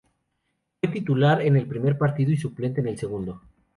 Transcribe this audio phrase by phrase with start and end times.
[0.79, 3.39] Fue titular en el primer partido y suplente en el segundo.